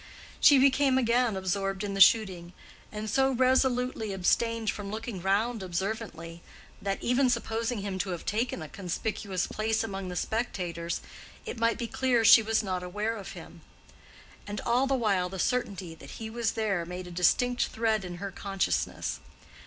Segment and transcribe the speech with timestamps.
[0.39, 2.53] She became again absorbed in the shooting,
[2.91, 6.41] and so resolutely abstained from looking round observantly
[6.81, 11.01] that, even supposing him to have taken a conspicuous place among the spectators,
[11.45, 13.61] it might be clear she was not aware of him.
[14.47, 18.15] And all the while the certainty that he was there made a distinct thread in
[18.15, 19.19] her consciousness.